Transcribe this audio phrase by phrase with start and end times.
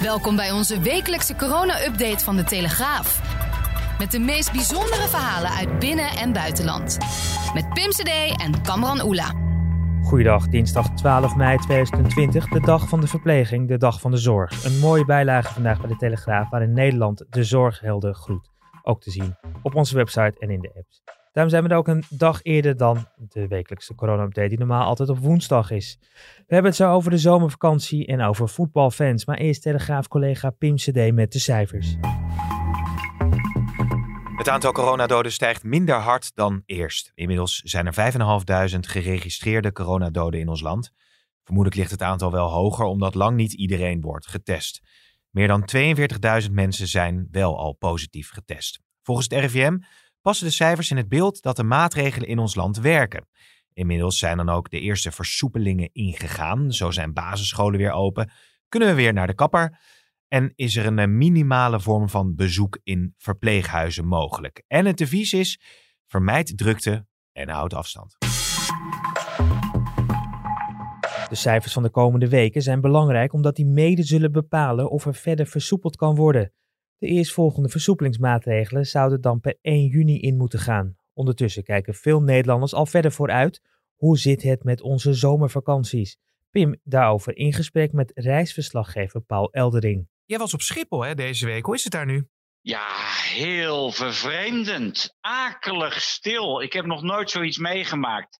[0.00, 3.20] Welkom bij onze wekelijkse corona-update van de Telegraaf.
[3.98, 6.98] Met de meest bijzondere verhalen uit binnen- en buitenland.
[7.54, 9.32] Met Pim CD en Kamran Oela.
[10.02, 14.64] Goeiedag, dinsdag 12 mei 2020, de dag van de verpleging, de dag van de zorg.
[14.64, 18.50] Een mooie bijlage vandaag bij de Telegraaf waarin Nederland de zorghelden groet.
[18.82, 21.02] Ook te zien op onze website en in de apps.
[21.36, 25.08] Daarom zijn we er ook een dag eerder dan de wekelijkse corona-update die normaal altijd
[25.08, 25.98] op woensdag is.
[26.36, 31.12] We hebben het zo over de zomervakantie en over voetbalfans, maar eerst Telegraaf-collega Pim CD
[31.12, 31.96] met de cijfers.
[34.36, 37.12] Het aantal coronadoden stijgt minder hard dan eerst.
[37.14, 38.12] Inmiddels zijn er
[38.74, 40.90] 5.500 geregistreerde coronadoden in ons land.
[41.44, 44.80] Vermoedelijk ligt het aantal wel hoger omdat lang niet iedereen wordt getest.
[45.30, 45.68] Meer dan
[46.46, 48.84] 42.000 mensen zijn wel al positief getest.
[49.02, 49.78] Volgens het RIVM
[50.26, 53.28] passen de cijfers in het beeld dat de maatregelen in ons land werken.
[53.72, 56.72] Inmiddels zijn dan ook de eerste versoepelingen ingegaan.
[56.72, 58.30] Zo zijn basisscholen weer open,
[58.68, 59.78] kunnen we weer naar de kapper
[60.28, 64.62] en is er een minimale vorm van bezoek in verpleeghuizen mogelijk.
[64.66, 65.60] En het devies is:
[66.06, 68.16] vermijd drukte en houd afstand.
[71.28, 75.14] De cijfers van de komende weken zijn belangrijk omdat die mede zullen bepalen of er
[75.14, 76.52] verder versoepeld kan worden.
[76.98, 80.96] De eerstvolgende versoepelingsmaatregelen zouden dan per 1 juni in moeten gaan.
[81.12, 83.62] Ondertussen kijken veel Nederlanders al verder vooruit.
[83.94, 86.18] Hoe zit het met onze zomervakanties?
[86.50, 90.08] Pim daarover in gesprek met reisverslaggever Paul Eldering.
[90.24, 91.64] Jij was op Schiphol hè, deze week.
[91.64, 92.28] Hoe is het daar nu?
[92.60, 92.86] Ja,
[93.34, 95.16] heel vervreemdend.
[95.20, 96.62] Akelig stil.
[96.62, 98.38] Ik heb nog nooit zoiets meegemaakt.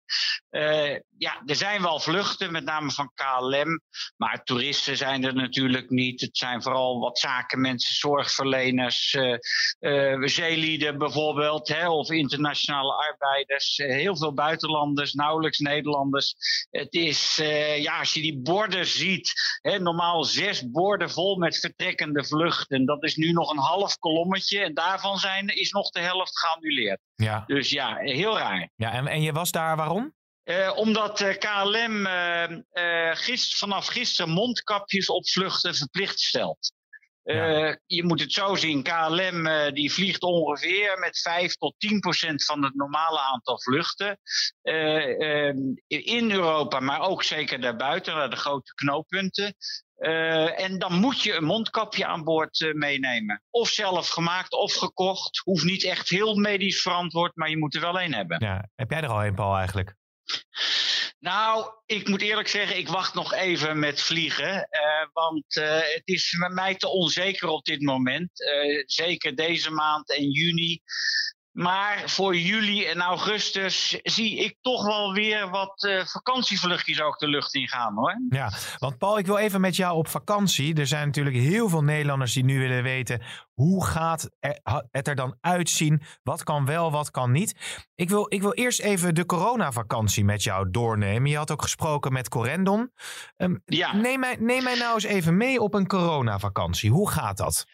[0.50, 3.80] Uh, ja, er zijn wel vluchten, met name van KLM.
[4.16, 6.20] Maar toeristen zijn er natuurlijk niet.
[6.20, 9.36] Het zijn vooral wat zakenmensen, zorgverleners, uh,
[9.80, 11.68] uh, zeelieden bijvoorbeeld.
[11.68, 13.76] Hè, of internationale arbeiders.
[13.76, 16.34] heel veel buitenlanders, nauwelijks Nederlanders.
[16.70, 17.36] Het is,
[17.76, 19.32] ja, als je die borden ziet.
[19.62, 22.86] Hè, normaal zes borden vol met vertrekkende vluchten.
[22.86, 24.60] Dat is nu nog een half kolommetje.
[24.60, 27.00] En daarvan zijn, is nog de helft geannuleerd.
[27.14, 27.44] Ja.
[27.46, 28.70] Dus ja, heel raar.
[28.76, 30.14] Ja, en, en je was daar waarom?
[30.46, 36.72] Uh, omdat uh, KLM uh, gister, vanaf gisteren mondkapjes op vluchten verplicht stelt.
[37.22, 37.78] Ja.
[37.86, 42.64] Je moet het zo zien, KLM die vliegt ongeveer met 5 tot 10 procent van
[42.64, 44.18] het normale aantal vluchten.
[45.86, 49.54] in Europa, maar ook zeker daarbuiten, naar de grote knooppunten.
[50.56, 53.42] En dan moet je een mondkapje aan boord meenemen.
[53.50, 55.38] Of zelf gemaakt of gekocht.
[55.38, 58.44] Hoeft niet echt heel medisch verantwoord, maar je moet er wel een hebben.
[58.44, 58.68] Ja.
[58.74, 59.96] Heb jij er al een, Paul, eigenlijk?
[61.18, 64.68] Nou, ik moet eerlijk zeggen, ik wacht nog even met vliegen.
[64.70, 68.40] Uh, want uh, het is mij te onzeker op dit moment.
[68.40, 70.80] Uh, zeker deze maand en juni.
[71.56, 77.28] Maar voor juli en augustus zie ik toch wel weer wat uh, vakantievluchtjes ook de
[77.28, 78.14] lucht in gaan hoor.
[78.28, 80.74] Ja, want Paul, ik wil even met jou op vakantie.
[80.74, 83.22] Er zijn natuurlijk heel veel Nederlanders die nu willen weten
[83.56, 84.30] hoe gaat
[84.90, 86.02] het er dan uitzien?
[86.22, 87.84] Wat kan wel, wat kan niet?
[87.94, 91.30] Ik wil, ik wil eerst even de coronavakantie met jou doornemen.
[91.30, 92.92] Je had ook gesproken met Corendon.
[93.36, 93.94] Um, ja.
[93.94, 96.90] neem, mij, neem mij nou eens even mee op een coronavakantie.
[96.90, 97.66] Hoe gaat dat?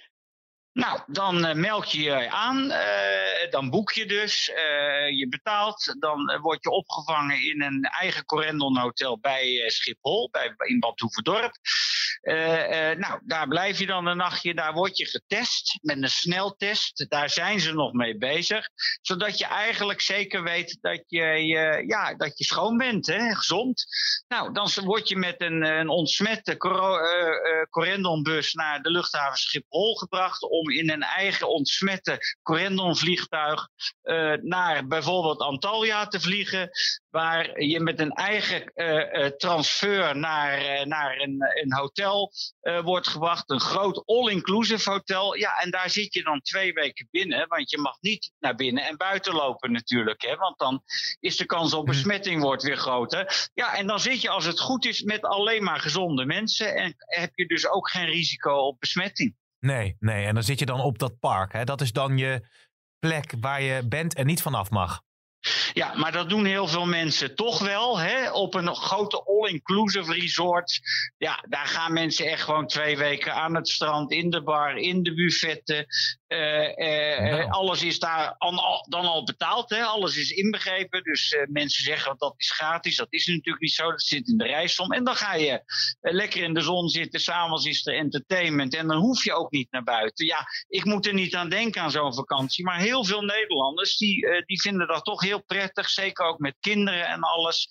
[0.73, 5.95] Nou, dan uh, meld je je aan, uh, dan boek je dus, uh, je betaalt,
[5.99, 11.53] dan word je opgevangen in een eigen Corendon hotel bij Schiphol, bij, in Bad Hoeverdorp.
[12.99, 17.31] Nou, daar blijf je dan een nachtje, daar word je getest met een sneltest, daar
[17.31, 18.69] zijn ze nog mee bezig,
[19.01, 21.25] zodat je eigenlijk zeker weet dat je,
[21.87, 23.85] ja, dat je schoon bent, hè, gezond.
[24.29, 26.57] Nou, dan word je met een, een ontsmette
[27.71, 33.69] Corendonbus naar de luchthaven Schiphol gebracht om in een eigen ontsmette Corendon-vliegtuig
[34.43, 36.71] naar bijvoorbeeld Antalya te vliegen,
[37.11, 42.12] waar je met een eigen uh, transfer naar, naar een, een hotel
[42.83, 45.37] wordt gebracht, een groot all-inclusive hotel.
[45.37, 48.85] Ja, en daar zit je dan twee weken binnen, want je mag niet naar binnen
[48.85, 50.83] en buiten lopen natuurlijk, hè, want dan
[51.21, 53.51] is de kans op besmetting wordt weer groter.
[53.55, 56.95] Ja, en dan zit je als het goed is met alleen maar gezonde mensen en
[56.97, 59.37] heb je dus ook geen risico op besmetting.
[59.59, 60.27] Nee, nee.
[60.27, 61.53] En dan zit je dan op dat park.
[61.53, 61.65] Hè?
[61.65, 62.49] Dat is dan je
[62.99, 65.03] plek waar je bent en niet vanaf mag.
[65.73, 67.99] Ja, maar dat doen heel veel mensen toch wel.
[67.99, 68.31] Hè?
[68.31, 70.81] Op een grote all-inclusive resort.
[71.19, 75.03] Ja, daar gaan mensen echt gewoon twee weken aan het strand, in de bar, in
[75.03, 75.87] de buffetten.
[76.29, 78.35] Uh, uh, Alles is daar
[78.89, 79.71] dan al betaald.
[79.71, 79.83] Hè?
[79.83, 81.03] Alles is inbegrepen.
[81.03, 82.97] Dus uh, mensen zeggen dat is gratis.
[82.97, 83.91] Dat is natuurlijk niet zo.
[83.91, 84.93] Dat zit in de reissom.
[84.93, 85.63] En dan ga je
[86.01, 87.21] lekker in de zon zitten.
[87.21, 88.75] S'avonds is er entertainment.
[88.75, 90.27] En dan hoef je ook niet naar buiten.
[90.27, 92.65] Ja, ik moet er niet aan denken aan zo'n vakantie.
[92.65, 96.57] Maar heel veel Nederlanders die, die vinden dat toch heel heel prettig, zeker ook met
[96.61, 97.69] kinderen en alles.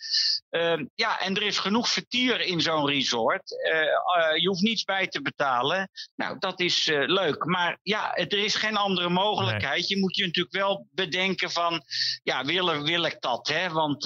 [0.51, 3.51] Uh, ja, en er is genoeg vertier in zo'n resort.
[3.51, 5.89] Uh, uh, je hoeft niets bij te betalen.
[6.15, 7.45] Nou, dat is eh, leuk.
[7.45, 9.87] Maar ja, er is geen andere mogelijkheid.
[9.87, 11.83] Je moet je natuurlijk wel bedenken van,
[12.23, 13.47] ja, wil, wil ik dat?
[13.47, 13.69] Hè?
[13.69, 14.03] Want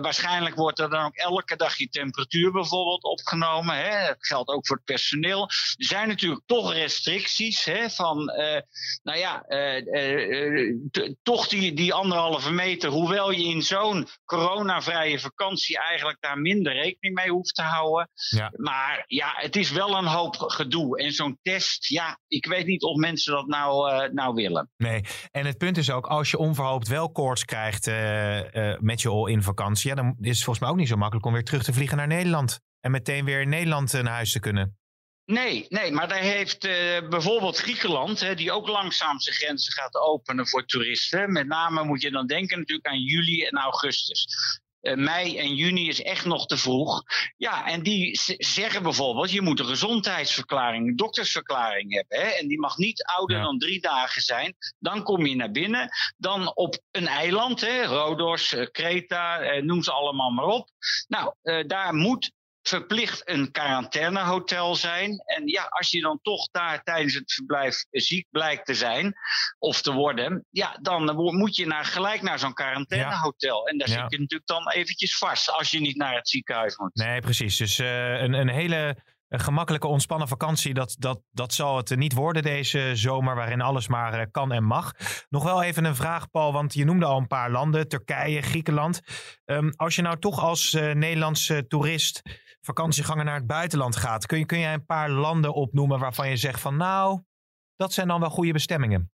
[0.00, 3.76] waarschijnlijk wordt er dan ook elke dag je temperatuur bijvoorbeeld opgenomen.
[3.76, 4.06] Hè?
[4.06, 5.42] Dat geldt ook voor het personeel.
[5.76, 8.24] Er zijn natuurlijk toch restricties hè, van,
[9.02, 9.44] nou ja,
[11.22, 17.14] toch die, die anderhalve meter hoewel je in zo'n coronavrije vakantie eigenlijk daar minder rekening
[17.14, 18.10] mee hoeft te houden.
[18.28, 18.52] Ja.
[18.56, 20.98] Maar ja, het is wel een hoop gedoe.
[20.98, 24.70] En zo'n test, ja, ik weet niet of mensen dat nou, uh, nou willen.
[24.76, 29.00] Nee, en het punt is ook, als je onverhoopt wel koorts krijgt uh, uh, met
[29.00, 31.44] je all-in vakantie, ja, dan is het volgens mij ook niet zo makkelijk om weer
[31.44, 32.60] terug te vliegen naar Nederland.
[32.80, 34.76] En meteen weer in Nederland naar huis te kunnen.
[35.24, 36.72] Nee, nee, maar daar heeft uh,
[37.08, 41.32] bijvoorbeeld Griekenland, hè, die ook langzaam zijn grenzen gaat openen voor toeristen.
[41.32, 44.26] Met name moet je dan denken natuurlijk aan juli en augustus.
[44.82, 47.02] Uh, mei en juni is echt nog te vroeg.
[47.36, 52.18] Ja, en die zeggen bijvoorbeeld: je moet een gezondheidsverklaring, een doktersverklaring hebben.
[52.18, 53.42] Hè, en die mag niet ouder ja.
[53.42, 54.56] dan drie dagen zijn.
[54.78, 55.90] Dan kom je naar binnen.
[56.16, 60.68] Dan op een eiland, hè, Rodos, uh, Kreta, noem ze allemaal maar op.
[61.08, 61.34] Nou,
[61.66, 62.32] daar moet
[62.62, 65.22] verplicht een quarantainehotel zijn.
[65.24, 69.14] En ja, als je dan toch daar tijdens het verblijf ziek blijkt te zijn
[69.58, 73.68] of te worden, ja, dan moet je naar, gelijk naar zo'n quarantainehotel.
[73.68, 74.00] En daar ja.
[74.00, 76.94] zit je natuurlijk dan eventjes vast als je niet naar het ziekenhuis moet.
[76.94, 77.56] Nee, precies.
[77.56, 78.96] Dus uh, een, een hele
[79.32, 83.88] een gemakkelijke, ontspannen vakantie, dat, dat, dat zal het niet worden deze zomer, waarin alles
[83.88, 84.92] maar eh, kan en mag.
[85.28, 89.00] Nog wel even een vraag, Paul, want je noemde al een paar landen, Turkije, Griekenland.
[89.44, 92.22] Um, als je nou toch als uh, Nederlandse toerist
[92.64, 96.36] vakantieganger naar het buitenland gaat, kun, je, kun jij een paar landen opnoemen waarvan je
[96.36, 97.22] zegt van nou,
[97.76, 99.12] dat zijn dan wel goede bestemmingen?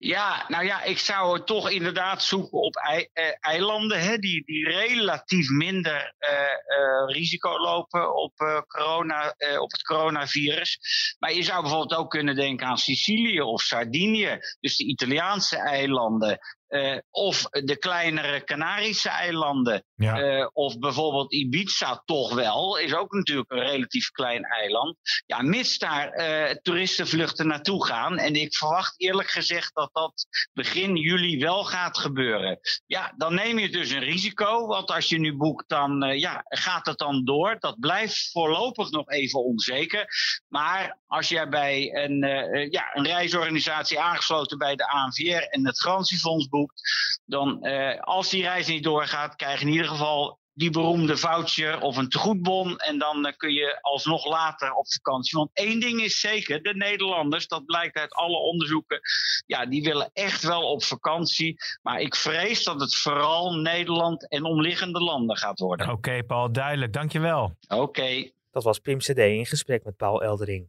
[0.00, 2.76] Ja, nou ja, ik zou het toch inderdaad zoeken op
[3.40, 6.30] eilanden hè, die, die relatief minder uh,
[6.78, 10.78] uh, risico lopen op, uh, corona, op het coronavirus.
[11.18, 16.38] Maar je zou bijvoorbeeld ook kunnen denken aan Sicilië of Sardinië, dus de Italiaanse eilanden.
[17.10, 19.84] Of de kleinere Canarische eilanden.
[19.94, 20.50] Ja.
[20.52, 22.78] Of bijvoorbeeld Ibiza toch wel.
[22.78, 24.96] Is ook natuurlijk een relatief klein eiland.
[25.26, 26.12] Ja, mits daar
[26.62, 28.18] toeristenvluchten naartoe gaan.
[28.18, 32.60] En ik verwacht eerlijk gezegd dat dat begin juli wel gaat gebeuren.
[32.86, 34.66] Ja, dan neem je dus een risico.
[34.66, 37.56] Want als je nu boekt, dan ja, gaat het dan door.
[37.58, 40.06] Dat blijft voorlopig nog even onzeker.
[40.48, 42.18] Maar als jij bij een,
[42.70, 46.48] ja, een reisorganisatie aangesloten bij de ANVR en het Garantiefonds
[47.24, 51.80] dan uh, als die reis niet doorgaat, krijg je in ieder geval die beroemde voucher
[51.80, 52.78] of een tegoedbon.
[52.78, 55.38] En dan uh, kun je alsnog later op vakantie.
[55.38, 59.00] Want één ding is zeker, de Nederlanders, dat blijkt uit alle onderzoeken,
[59.46, 61.56] ja, die willen echt wel op vakantie.
[61.82, 65.86] Maar ik vrees dat het vooral Nederland en omliggende landen gaat worden.
[65.86, 66.92] Oké, okay, Paul, duidelijk.
[66.92, 67.56] Dankjewel.
[67.68, 67.82] Oké.
[67.82, 68.32] Okay.
[68.50, 70.68] Dat was Pim CD in gesprek met Paul Eldering.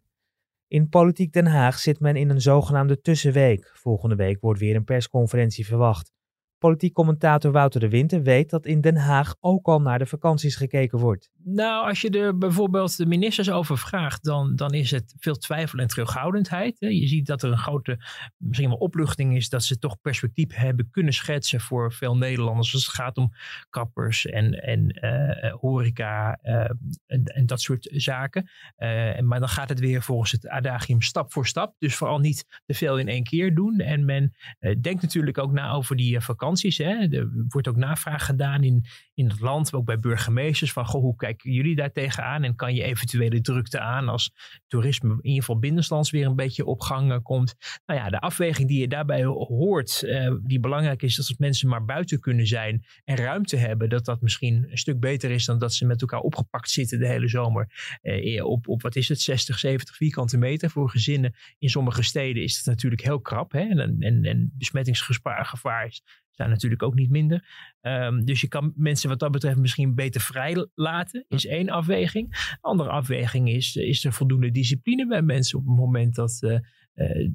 [0.67, 3.71] In Politiek Den Haag zit men in een zogenaamde tussenweek.
[3.73, 6.11] Volgende week wordt weer een persconferentie verwacht.
[6.59, 10.55] Politiek commentator Wouter de Winter weet dat in Den Haag ook al naar de vakanties
[10.55, 11.29] gekeken wordt.
[11.43, 15.79] Nou, als je er bijvoorbeeld de ministers over vraagt, dan, dan is het veel twijfel
[15.79, 16.75] en terughoudendheid.
[16.79, 17.97] Je ziet dat er een grote,
[18.37, 22.73] misschien wel opluchting is dat ze toch perspectief hebben kunnen schetsen voor veel Nederlanders.
[22.73, 23.31] Als het gaat om
[23.69, 26.69] kappers en, en uh, horeca uh,
[27.05, 28.49] en, dat soort zaken.
[28.77, 31.75] Uh, maar dan gaat het weer volgens het adagium stap voor stap.
[31.77, 33.79] Dus vooral niet te veel in één keer doen.
[33.79, 34.33] En men
[34.81, 36.21] denkt natuurlijk ook na over die
[36.57, 37.07] Hè.
[37.17, 41.15] Er wordt ook navraag gedaan in, in het land, ook bij burgemeesters, van goh, hoe
[41.15, 44.31] kijken jullie daar tegenaan en kan je eventuele drukte aan als
[44.67, 47.55] toerisme in ieder geval binnenlands weer een beetje op gang eh, komt.
[47.85, 51.69] Nou ja, de afweging die je daarbij hoort, uh, die belangrijk is, dat als mensen
[51.69, 55.59] maar buiten kunnen zijn en ruimte hebben, dat dat misschien een stuk beter is dan
[55.59, 57.97] dat ze met elkaar opgepakt zitten de hele zomer.
[58.01, 61.35] Uh, op, op wat is het, 60, 70 vierkante meter voor gezinnen.
[61.57, 63.59] In sommige steden is het natuurlijk heel krap hè?
[63.59, 66.03] En, en, en besmettingsgevaar is
[66.39, 67.45] zijn natuurlijk ook niet minder.
[67.81, 72.55] Um, dus je kan mensen wat dat betreft misschien beter vrij laten, is één afweging.
[72.61, 76.59] Andere afweging is, is er voldoende discipline bij mensen op het moment dat, uh,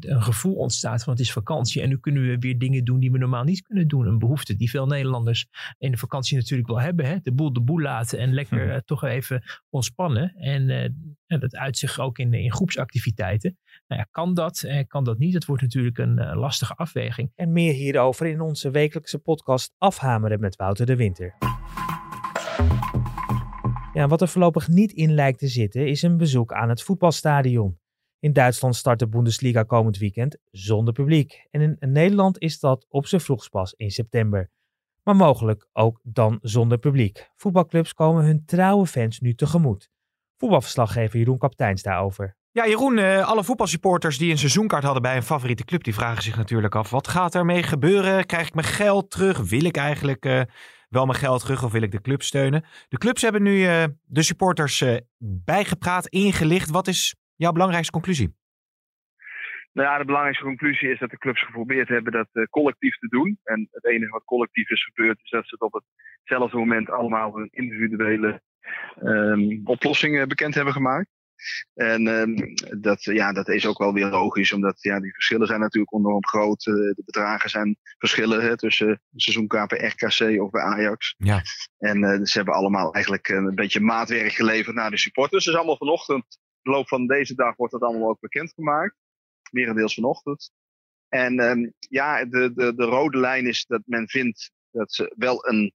[0.00, 3.10] een gevoel ontstaat van het is vakantie en nu kunnen we weer dingen doen die
[3.10, 4.06] we normaal niet kunnen doen.
[4.06, 5.46] Een behoefte die veel Nederlanders
[5.78, 7.06] in de vakantie natuurlijk wel hebben.
[7.06, 7.16] Hè?
[7.22, 8.80] De boel de boel laten en lekker hm.
[8.84, 10.34] toch even ontspannen.
[10.34, 13.58] En dat uitzicht ook in, in groepsactiviteiten.
[13.94, 14.64] Nou kan dat?
[14.88, 15.32] kan dat niet?
[15.32, 17.32] Dat wordt natuurlijk een lastige afweging.
[17.34, 21.34] En meer hierover in onze wekelijkse podcast Afhameren met Wouter de Winter.
[23.92, 27.78] Ja, wat er voorlopig niet in lijkt te zitten is een bezoek aan het voetbalstadion.
[28.18, 31.46] In Duitsland start de Bundesliga komend weekend zonder publiek.
[31.50, 34.50] En in Nederland is dat op zijn vroegst pas in september.
[35.02, 37.30] Maar mogelijk ook dan zonder publiek.
[37.36, 39.90] Voetbalclubs komen hun trouwe fans nu tegemoet.
[40.36, 42.36] Voetbalverslaggever Jeroen Kapteins daarover.
[42.58, 46.22] Ja, Jeroen, eh, alle voetbalsupporters die een seizoenkaart hadden bij een favoriete club, die vragen
[46.22, 48.26] zich natuurlijk af: wat gaat ermee gebeuren?
[48.26, 49.50] Krijg ik mijn geld terug?
[49.50, 50.42] Wil ik eigenlijk uh,
[50.88, 52.64] wel mijn geld terug of wil ik de club steunen?
[52.88, 54.84] De clubs hebben nu uh, de supporters
[55.44, 56.70] bijgepraat, ingelicht.
[56.70, 58.34] Wat is jouw belangrijkste conclusie?
[59.72, 63.38] Nou ja, de belangrijkste conclusie is dat de clubs geprobeerd hebben dat collectief te doen.
[63.44, 65.82] En het enige wat collectief is gebeurd, is dat ze het op
[66.18, 68.40] hetzelfde moment allemaal een individuele
[69.02, 71.13] um, oplossing bekend hebben gemaakt.
[71.74, 75.60] En um, dat, ja, dat is ook wel weer logisch, omdat ja, die verschillen zijn
[75.60, 76.66] natuurlijk enorm groot.
[76.66, 81.14] Uh, de bedragen zijn verschillen hè, tussen seizoenkapen RKC of bij Ajax.
[81.18, 81.42] Ja.
[81.78, 85.44] En uh, ze hebben allemaal eigenlijk een beetje maatwerk geleverd naar de supporters.
[85.44, 88.96] Dus allemaal vanochtend, de loop van deze dag, wordt dat allemaal ook bekendgemaakt.
[89.50, 90.50] Merendeels vanochtend.
[91.08, 95.48] En um, ja, de, de, de rode lijn is dat men vindt dat ze wel
[95.48, 95.72] een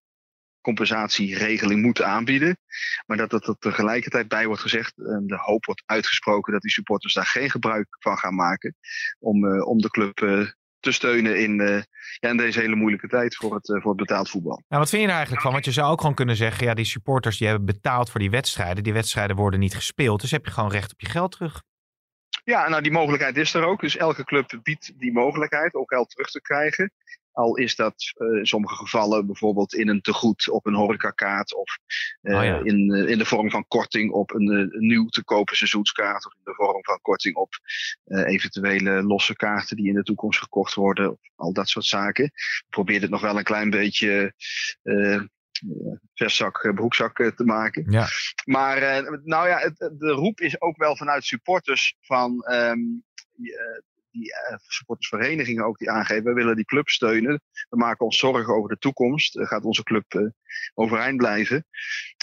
[0.62, 2.58] compensatieregeling moeten aanbieden.
[3.06, 7.13] Maar dat er tegelijkertijd bij wordt gezegd, en de hoop wordt uitgesproken dat die supporters
[7.13, 8.75] daar geen gebruik van gaan maken.
[9.20, 10.48] Om, uh, om de club uh,
[10.80, 11.82] te steunen in, uh,
[12.20, 14.63] ja, in deze hele moeilijke tijd voor het, voor het betaald voetbal.
[14.68, 15.51] Nou, wat vind je er eigenlijk van?
[15.51, 18.30] Want je zou ook gewoon kunnen zeggen, ja, die supporters die hebben betaald voor die
[18.30, 18.84] wedstrijden.
[18.84, 21.62] Die wedstrijden worden niet gespeeld, dus heb je gewoon recht op je geld terug.
[22.44, 23.82] Ja, nou die mogelijkheid is er ook.
[23.82, 26.92] Dus elke club biedt die mogelijkheid om geld terug te krijgen.
[27.32, 31.78] Al is dat uh, in sommige gevallen bijvoorbeeld in een tegoed op een horecakaart of
[32.22, 32.62] uh, oh ja.
[32.64, 36.42] in, uh, in de vorm van korting op een, nieuw te kopen seizoenskaart of in
[36.44, 37.54] de vorm van korting op
[38.06, 41.12] eventuele losse kaarten die in de toekomst gekocht worden.
[41.12, 42.32] Of al dat soort zaken.
[42.70, 44.34] Probeer het nog wel een klein beetje
[46.14, 47.86] verzak, broekzak te maken.
[47.92, 48.08] Ja.
[48.46, 53.04] Maar nou ja, het, de roep is ook wel vanuit supporters van um,
[54.20, 57.42] die uh, supportersverenigingen ook die aangeven, we willen die club steunen.
[57.70, 59.36] We maken ons zorgen over de toekomst.
[59.36, 60.30] Uh, gaat onze club uh,
[60.74, 61.65] overeind blijven?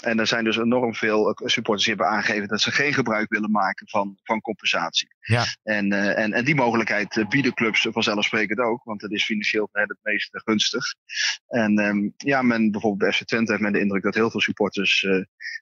[0.03, 3.51] En er zijn dus enorm veel supporters die hebben aangegeven dat ze geen gebruik willen
[3.51, 5.07] maken van, van compensatie.
[5.19, 5.45] Ja.
[5.63, 10.29] En, en, en die mogelijkheid bieden clubs vanzelfsprekend ook, want het is financieel het meest
[10.31, 10.85] gunstig.
[11.47, 14.41] En um, ja, men bijvoorbeeld bij FC Twente heeft men de indruk dat heel veel
[14.41, 15.07] supporters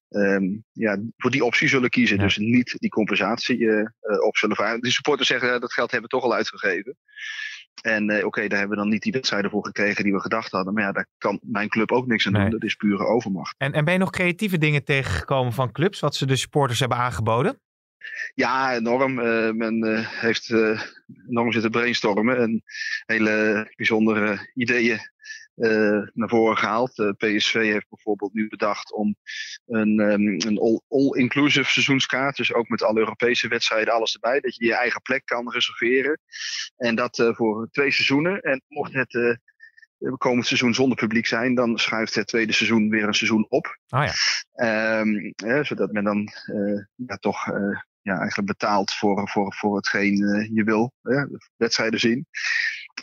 [0.10, 2.18] um, ja, voor die optie zullen kiezen.
[2.18, 2.24] Ja.
[2.24, 3.70] Dus niet die compensatie
[4.24, 4.82] op zullen vragen.
[4.82, 6.98] Die supporters zeggen dat geld hebben toch al uitgegeven.
[7.82, 10.20] En uh, oké, okay, daar hebben we dan niet die wedstrijden voor gekregen die we
[10.20, 10.74] gedacht hadden.
[10.74, 12.50] Maar ja, daar kan mijn club ook niks aan doen.
[12.50, 13.56] Dat is pure overmacht.
[13.58, 16.98] En, en ben je nog creatieve dingen tegengekomen van clubs, wat ze de supporters hebben
[16.98, 17.60] aangeboden?
[18.34, 19.20] Ja, enorm.
[19.20, 20.50] Uh, men uh, heeft
[21.30, 22.64] enorm zitten brainstormen en
[23.06, 25.00] hele bijzondere ideeën
[26.14, 26.98] naar voren gehaald.
[26.98, 29.16] Uh, PSV heeft bijvoorbeeld nu bedacht om
[29.66, 34.66] een, um, een all-inclusive seizoenskaart, dus ook met alle Europese wedstrijden, alles erbij, dat je
[34.66, 36.20] je eigen plek kan reserveren.
[36.78, 38.42] En dat uh, voor twee seizoenen.
[38.42, 39.40] En mocht het
[40.18, 43.80] komend seizoen zonder publiek zijn, dan schuift het tweede seizoen weer een seizoen op.
[43.90, 45.00] Oh ja.
[45.00, 45.34] Um,
[45.66, 46.30] zodat men dan
[46.96, 47.46] ja, toch
[48.02, 50.16] ja, eigenlijk betaalt voor, voor, voor hetgeen
[50.54, 50.94] je wil,
[51.56, 52.28] wedstrijden zien.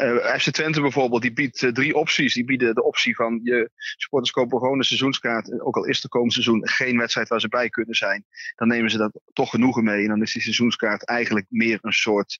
[0.00, 2.34] Uh, FC Twente bijvoorbeeld, die biedt uh, drie opties.
[2.34, 5.60] Die bieden de optie van je supporters kopen gewoon een seizoenskaart.
[5.60, 8.24] Ook al is er komend seizoen geen wedstrijd waar ze bij kunnen zijn.
[8.54, 10.02] Dan nemen ze dat toch genoegen mee.
[10.02, 12.38] En dan is die seizoenskaart eigenlijk meer een soort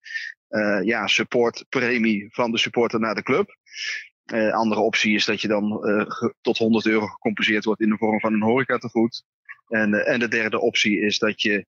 [0.49, 3.57] uh, ja, supportpremie van de supporter naar de club.
[4.53, 5.81] andere optie is dat je dan
[6.41, 9.25] tot 100 euro gecompenseerd wordt in de vorm van een horecategoed.
[9.69, 11.67] En, en de derde optie is dat je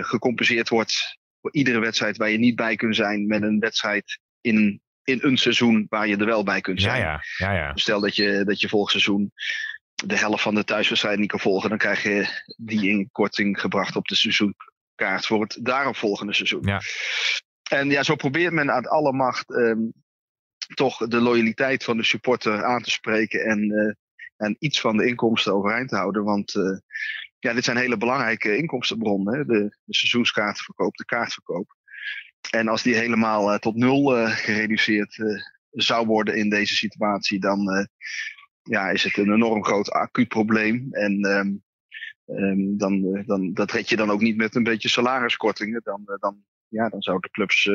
[0.00, 4.80] gecompenseerd wordt voor iedere wedstrijd waar je niet bij kunt zijn met een wedstrijd in,
[5.04, 7.00] in een seizoen waar je er wel bij kunt zijn.
[7.00, 7.46] Ja, ja.
[7.46, 7.76] Ja, ja.
[7.76, 9.32] Stel dat je, dat je volgend seizoen
[10.04, 14.06] de helft van de thuiswedstrijd niet kan volgen, dan krijg je die inkorting gebracht op
[14.06, 16.62] de seizoenkaart voor het daaropvolgende seizoen.
[16.62, 16.80] Ja.
[17.70, 19.92] En ja, zo probeert men uit alle macht um,
[20.74, 23.92] toch de loyaliteit van de supporter aan te spreken en, uh,
[24.36, 26.24] en iets van de inkomsten overeind te houden.
[26.24, 26.78] Want uh,
[27.38, 29.34] ja, dit zijn hele belangrijke inkomstenbronnen.
[29.34, 29.44] Hè?
[29.44, 31.76] De, de seizoenskaartverkoop, de kaartverkoop.
[32.50, 35.40] En als die helemaal uh, tot nul uh, gereduceerd uh,
[35.70, 37.88] zou worden in deze situatie, dan
[38.62, 40.88] ja, is het een enorm groot acuut probleem.
[40.90, 41.62] En um,
[42.26, 45.80] um, dan, dan, dat red je dan ook niet met een beetje salariskortingen.
[45.84, 47.70] Dan, dan ja, dan zouden de clubs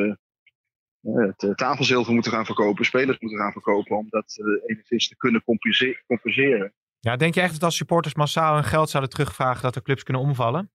[1.38, 6.74] het tafelzilver moeten gaan verkopen, spelers moeten gaan verkopen, om dat enigszins te kunnen compenseren.
[7.00, 10.04] Ja, denk je echt dat als supporters massaal hun geld zouden terugvragen, dat de clubs
[10.04, 10.72] kunnen omvallen?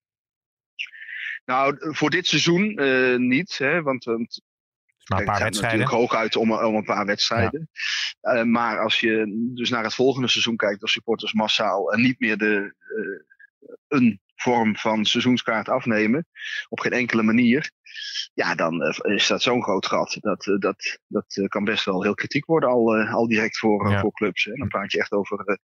[1.48, 2.74] Nou, voor dit seizoen
[3.28, 4.42] niet, hè, want, want
[5.08, 5.78] maar een paar wedstrijden.
[5.78, 7.68] natuurlijk hoog uit om, om een paar wedstrijden.
[8.20, 8.36] Ja.
[8.36, 9.24] Uh, maar als je
[9.54, 14.20] dus naar het volgende seizoen kijkt, als supporters massaal en niet meer de, uh, een
[14.34, 16.26] vorm van seizoenskaart afnemen.
[16.68, 17.70] Op geen enkele manier.
[18.34, 20.16] Ja, dan uh, is dat zo'n groot gat.
[20.20, 23.90] Dat, uh, dat, dat uh, kan best wel heel kritiek worden al, al direct voor,
[23.90, 24.00] ja.
[24.00, 24.44] voor clubs.
[24.44, 24.52] Hè.
[24.52, 25.58] Dan praat je echt over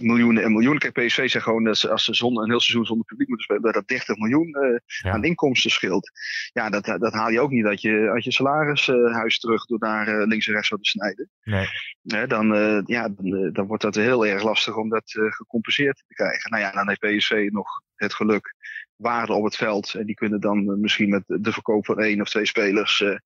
[0.00, 0.80] miljoenen en miljoenen.
[0.80, 3.62] Kijk, PSV zegt gewoon dat als ze zonder, een heel seizoen zonder publiek moeten spelen,
[3.62, 5.10] dat dat 30 miljoen ja.
[5.10, 6.10] aan inkomsten scheelt.
[6.52, 10.26] Ja, dat, dat haal je ook niet dat je uit je salarishuis terug door daar
[10.26, 11.30] links en rechts te snijden.
[11.42, 12.26] Nee.
[12.26, 12.46] dan,
[12.86, 16.50] ja, dan, dan wordt dat heel erg lastig om dat gecompenseerd te krijgen.
[16.50, 18.54] Nou ja, dan heeft PSV nog het geluk
[18.96, 19.94] waarde op het veld.
[19.94, 23.16] En die kunnen dan misschien met de verkoop van één of twee spelers uh,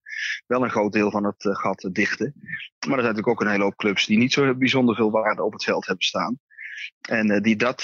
[0.46, 2.32] wel een groot deel van het uh, gat dichten.
[2.36, 5.42] Maar er zijn natuurlijk ook een hele hoop clubs die niet zo bijzonder veel waarde
[5.42, 6.38] op het veld hebben staan.
[7.08, 7.82] En die dat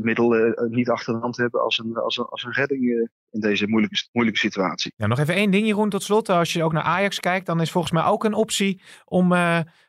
[0.00, 3.68] middel niet achter de hand hebben als een, als een, als een redding in deze
[3.68, 4.92] moeilijke, moeilijke situatie.
[4.96, 6.28] Nog even één ding, Jeroen, tot slot.
[6.28, 9.32] Als je ook naar Ajax kijkt, dan is volgens mij ook een optie om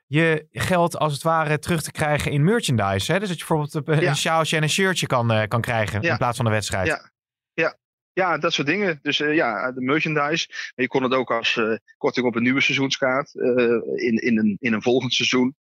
[0.07, 3.11] je geld als het ware terug te krijgen in merchandise.
[3.11, 3.19] Hè?
[3.19, 4.13] Dus dat je bijvoorbeeld een ja.
[4.13, 6.11] sjaaltje en een shirtje kan, uh, kan krijgen ja.
[6.11, 6.87] in plaats van de wedstrijd.
[6.87, 7.11] Ja,
[7.53, 7.77] ja.
[8.13, 8.99] ja dat soort dingen.
[9.01, 10.47] Dus uh, ja, de merchandise.
[10.49, 13.33] Maar je kon het ook als uh, korting op een nieuwe seizoenskaart
[13.95, 15.55] in, in, een, in een volgend seizoen.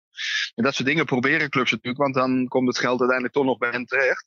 [0.55, 3.59] En dat soort dingen proberen clubs natuurlijk, want dan komt het geld uiteindelijk toch nog
[3.59, 4.27] bij hen terecht.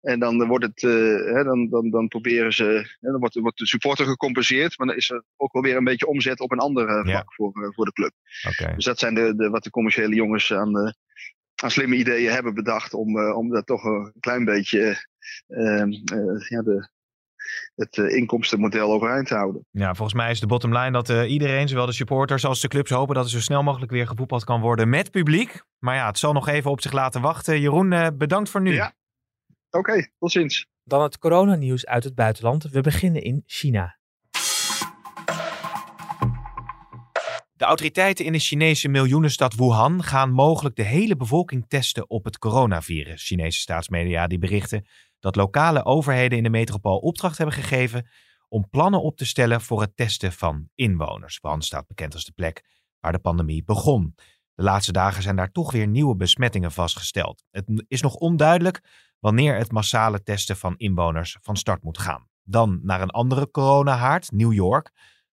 [0.00, 3.58] En dan wordt het, uh, hè, dan, dan, dan proberen ze, hè, dan wordt, wordt
[3.58, 6.58] de supporter gecompenseerd, maar dan is er ook wel weer een beetje omzet op een
[6.58, 7.24] ander vlak ja.
[7.26, 8.12] voor, uh, voor de club.
[8.48, 8.74] Okay.
[8.74, 10.92] Dus dat zijn de, de, wat de commerciële jongens aan, uh,
[11.62, 15.08] aan slimme ideeën hebben bedacht om, om dat toch een klein beetje
[16.48, 16.88] ja, de,
[17.74, 19.66] het uh, inkomstenmodel overeind te houden.
[19.70, 22.68] Ja, volgens mij is de bottom line dat uh, iedereen, zowel de supporters als de
[22.68, 25.62] clubs, hopen dat er zo snel mogelijk weer gevoetbald kan worden met publiek.
[25.78, 27.60] Maar ja, het zal nog even op zich laten wachten.
[27.60, 28.74] Jeroen, uh, bedankt voor nu.
[28.74, 28.92] Ja,
[29.70, 30.66] Oké, okay, tot ziens.
[30.84, 32.62] Dan het coronanieuws uit het buitenland.
[32.62, 33.98] We beginnen in China.
[37.52, 42.38] De autoriteiten in de Chinese miljoenenstad Wuhan gaan mogelijk de hele bevolking testen op het
[42.38, 43.26] coronavirus.
[43.26, 44.86] Chinese staatsmedia die berichten
[45.18, 48.08] dat lokale overheden in de metropool opdracht hebben gegeven
[48.48, 51.38] om plannen op te stellen voor het testen van inwoners.
[51.40, 52.62] Wuhan staat bekend als de plek
[53.00, 54.14] waar de pandemie begon.
[54.60, 57.44] De laatste dagen zijn daar toch weer nieuwe besmettingen vastgesteld.
[57.50, 58.80] Het is nog onduidelijk
[59.18, 62.28] wanneer het massale testen van inwoners van start moet gaan.
[62.42, 64.90] Dan naar een andere coronahaard, New York.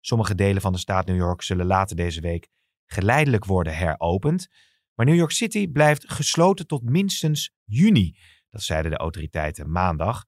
[0.01, 2.49] Sommige delen van de staat New York zullen later deze week
[2.87, 4.49] geleidelijk worden heropend.
[4.95, 8.17] Maar New York City blijft gesloten tot minstens juni.
[8.49, 10.25] Dat zeiden de autoriteiten maandag.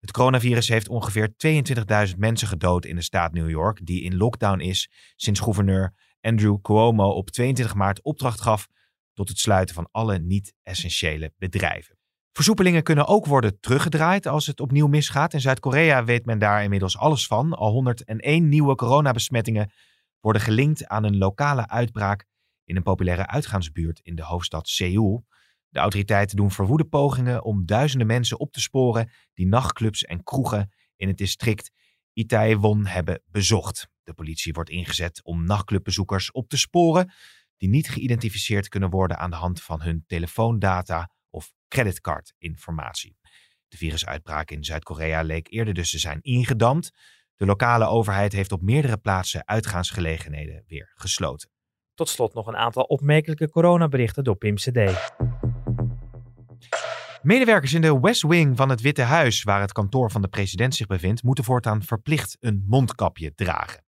[0.00, 1.34] Het coronavirus heeft ongeveer
[2.08, 6.60] 22.000 mensen gedood in de staat New York, die in lockdown is sinds gouverneur Andrew
[6.62, 8.68] Cuomo op 22 maart opdracht gaf
[9.12, 11.96] tot het sluiten van alle niet-essentiële bedrijven.
[12.32, 15.32] Versoepelingen kunnen ook worden teruggedraaid als het opnieuw misgaat.
[15.32, 17.52] In Zuid-Korea weet men daar inmiddels alles van.
[17.52, 19.70] Al 101 nieuwe coronabesmettingen
[20.20, 22.26] worden gelinkt aan een lokale uitbraak
[22.64, 25.24] in een populaire uitgaansbuurt in de hoofdstad Seoul.
[25.68, 30.72] De autoriteiten doen verwoede pogingen om duizenden mensen op te sporen die nachtclubs en kroegen
[30.96, 31.70] in het district
[32.12, 33.88] Itaewon hebben bezocht.
[34.02, 37.12] De politie wordt ingezet om nachtclubbezoekers op te sporen
[37.56, 43.16] die niet geïdentificeerd kunnen worden aan de hand van hun telefoondata of creditcardinformatie.
[43.68, 46.90] De virusuitbraak in Zuid-Korea leek eerder dus te zijn ingedamd.
[47.36, 51.50] De lokale overheid heeft op meerdere plaatsen uitgaansgelegenheden weer gesloten.
[51.94, 55.10] Tot slot nog een aantal opmerkelijke coronaberichten door Pim CD.
[57.22, 60.74] Medewerkers in de West Wing van het Witte Huis, waar het kantoor van de president
[60.74, 63.84] zich bevindt, moeten voortaan verplicht een mondkapje dragen.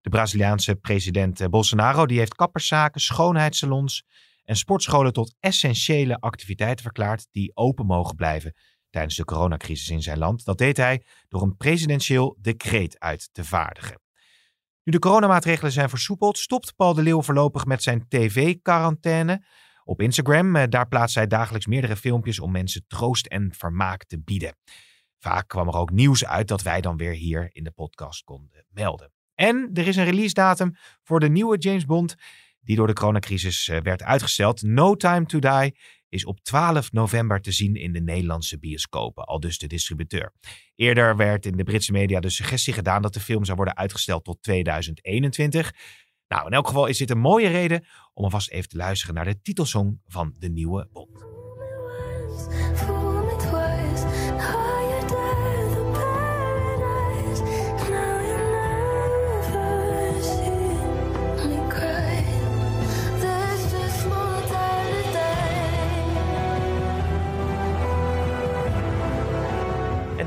[0.00, 4.04] De Braziliaanse president eh, Bolsonaro die heeft kapperszaken, schoonheidssalons
[4.44, 8.54] en sportscholen tot essentiële activiteiten verklaard die open mogen blijven
[8.90, 10.44] tijdens de coronacrisis in zijn land.
[10.44, 14.00] Dat deed hij door een presidentieel decreet uit te vaardigen.
[14.82, 19.44] Nu de coronamaatregelen zijn versoepeld, stopt Paul de Leeuw voorlopig met zijn tv-quarantaine.
[19.88, 24.20] Op Instagram, eh, daar plaatst hij dagelijks meerdere filmpjes om mensen troost en vermaak te
[24.20, 24.56] bieden.
[25.18, 28.64] Vaak kwam er ook nieuws uit dat wij dan weer hier in de podcast konden
[28.68, 29.12] melden.
[29.34, 32.14] En er is een release datum voor de nieuwe James Bond
[32.60, 34.62] die door de coronacrisis eh, werd uitgesteld.
[34.62, 35.76] No Time to Die
[36.08, 40.32] is op 12 november te zien in de Nederlandse bioscopen, al dus de distributeur.
[40.74, 44.24] Eerder werd in de Britse media de suggestie gedaan dat de film zou worden uitgesteld
[44.24, 45.72] tot 2021.
[46.28, 49.24] Nou, in elk geval is dit een mooie reden om alvast even te luisteren naar
[49.24, 51.26] de titelsong van de nieuwe Bond.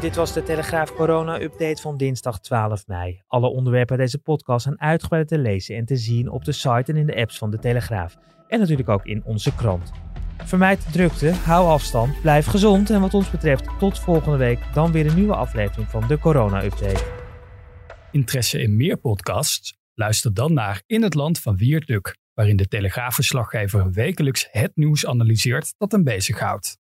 [0.02, 3.22] Dit was de Telegraaf Corona-update van dinsdag 12 mei.
[3.28, 6.96] Alle onderwerpen deze podcast zijn uitgebreid te lezen en te zien op de site en
[6.96, 8.18] in de apps van de Telegraaf.
[8.48, 9.92] En natuurlijk ook in onze krant.
[10.38, 15.06] Vermijd drukte, hou afstand, blijf gezond en wat ons betreft tot volgende week dan weer
[15.06, 17.04] een nieuwe aflevering van de Corona-update.
[18.12, 19.78] Interesse in meer podcasts?
[19.94, 25.06] Luister dan naar In het Land van Wiert Duk, waarin de Telegraafverslaggever wekelijks het nieuws
[25.06, 26.81] analyseert dat hem bezighoudt.